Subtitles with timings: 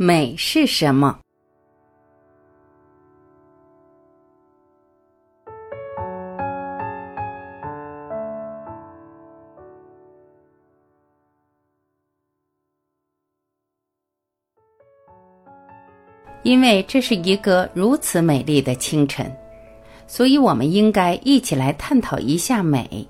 [0.00, 1.18] 美是什么？
[16.44, 19.36] 因为这是一个如此美丽的清晨，
[20.06, 23.04] 所以我们应该一起来探讨一下美。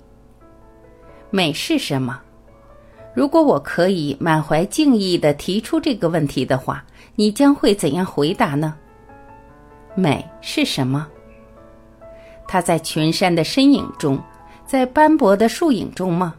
[1.29, 2.19] 美是什么？
[3.19, 6.81] 如果我可以满怀敬意的提出这个问题的话，
[7.15, 8.73] 你将会怎样回答呢？
[9.93, 11.05] 美是什么？
[12.47, 14.17] 它在群山的身影中，
[14.65, 16.33] 在斑驳的树影中吗？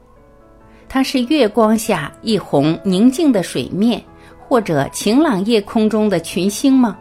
[0.89, 4.03] 它是月光下一泓宁静的水面，
[4.49, 6.97] 或者晴朗夜空中的群星吗？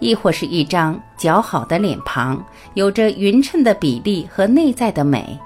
[0.00, 5.38] 亦或是一张姣好的脸庞，有着匀称的比例和内在的美？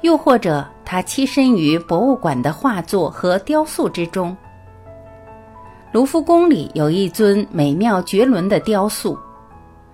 [0.00, 4.34] 又或者，它栖身于博物馆的画作和雕塑之中？
[5.92, 9.18] 卢浮宫里有一尊美妙绝伦的雕塑，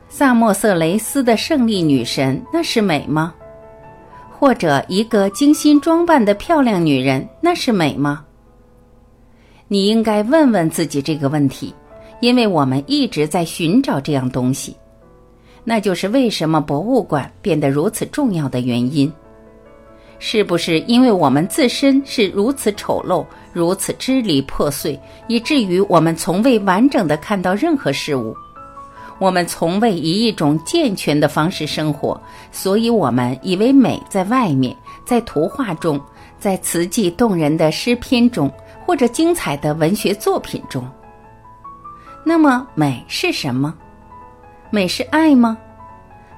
[0.09, 3.33] 萨莫色雷斯的胜利女神，那是美吗？
[4.39, 8.23] 或者一个精心装扮的漂亮女人，那是美吗？
[9.69, 11.75] 你应该问问自己这个问题，
[12.21, 14.77] 因为我们一直在寻找这样东西，
[15.65, 19.11] 那就是为什么博物馆变得如此重要的原因。
[20.25, 28.33] 是不是因为我们自身是如此丑陋、如此支离破碎，以至于我们从未完整的看到任何事物？
[29.19, 32.19] 我们从未以一种健全的方式生活，
[32.53, 36.01] 所以我们以为美在外面，在图画中，
[36.39, 38.49] 在词迹动人的诗篇中，
[38.87, 40.89] 或者精彩的文学作品中。
[42.23, 43.75] 那么，美是什么？
[44.71, 45.59] 美是爱吗？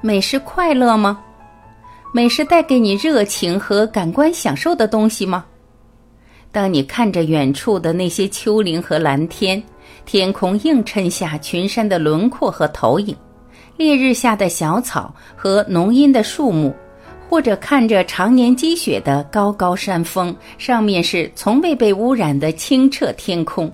[0.01, 1.21] 美是快乐吗？
[2.17, 5.45] 美是带给你热情和感官享受的东西吗？
[6.53, 9.61] 当你看着远处的那些丘陵和蓝天，
[10.07, 13.17] 天空映衬下群山的轮廓和投影，
[13.77, 16.73] 烈日下的小草和浓荫的树木，
[17.29, 23.69] 或者看着常年积雪的高高山峰，上面是从未被污染的清澈天空。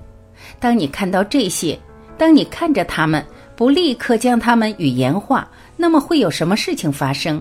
[0.58, 1.78] 当你看到这些，
[2.16, 3.22] 当你看着它们，
[3.54, 5.46] 不立刻将它们语言化，
[5.76, 7.38] 那么会有什么事情发生？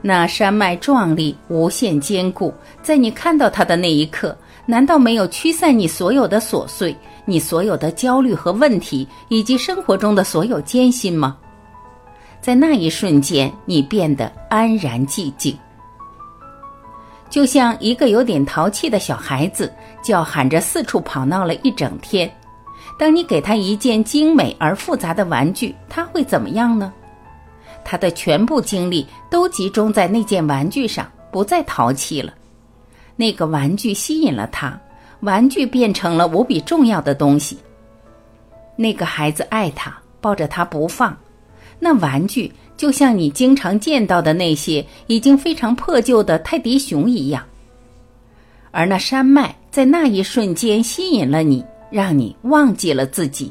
[0.00, 11.36] 那山脉壮丽、无限坚固，在你看到它的那一刻，难道没有驱散你所有的琐碎、你所有的焦虑和问题，以及生活中的所有艰辛吗？
[12.40, 15.58] 在那一瞬间，你变得安然寂静，
[17.28, 22.30] 就像一个有点淘气的小孩子，叫喊着四处跑闹了一整天。
[22.96, 26.92] 当你给他一件精美而复杂的玩具，他会怎么样呢？
[27.90, 32.34] 他的全部精力都集中在那件玩具上，不再淘气了。
[33.16, 34.78] 那个玩具吸引了他，
[35.20, 37.56] 玩具变成了无比重要的东西。
[38.76, 41.16] 那个孩子爱他，抱着他不放。
[41.78, 47.42] 那玩具就像你经常见到的那些已经非常破旧的泰迪熊一样。
[48.70, 53.50] 而那山脉在那一瞬间吸引了你，让你忘记了自己。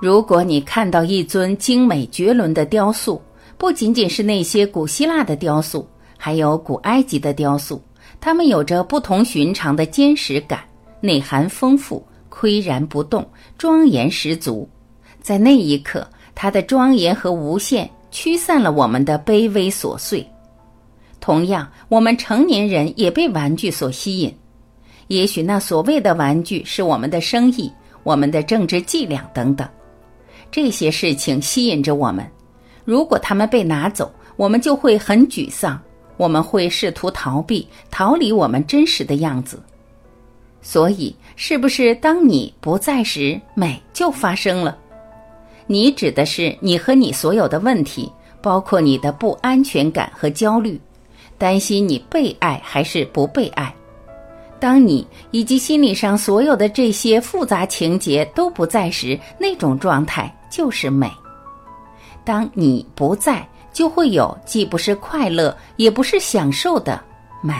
[0.00, 3.20] 如果你看到一尊精美绝伦的雕塑，
[3.56, 7.80] 不仅仅是那些古希腊的雕塑，还有古埃及的雕塑，
[8.20, 10.60] 它们有着不同寻常的坚实感，
[11.00, 14.68] 内涵丰富，岿然不动，庄严十足。
[15.22, 20.24] 在那一刻，它的庄严和无限驱散了我们的卑微琐碎。
[21.20, 24.32] 同样，我们成年人也被玩具所吸引。
[25.08, 29.66] 也许那所谓的玩具是我们的生意、我们的政治伎俩等等。
[30.56, 32.26] 这些事情吸引着我们，
[32.86, 35.78] 如果他们被拿走，我们就会很沮丧，
[36.16, 39.62] 我们会试图逃避、逃离我们真实的样子。
[40.62, 44.78] 所以，是不是当你不在时，美就发生了？
[45.66, 50.80] 你指的是你和你所有的问题，包括你的不安全感和焦虑，
[51.36, 53.74] 担心你被爱还是不被爱。
[54.66, 61.08] 当你以及心理上所有的这些复杂情节都不在时，那种状态就是美。
[62.24, 67.00] 当你不在，就会有既不是快乐，也不是享受的
[67.40, 67.54] 美。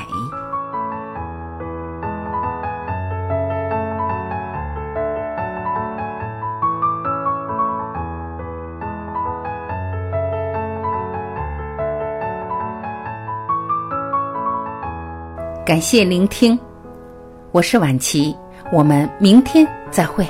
[15.65, 16.59] 感谢聆听。
[17.53, 18.37] 我是婉琪，
[18.73, 20.27] 我们明天再会。